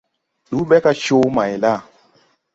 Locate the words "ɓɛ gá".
0.69-0.91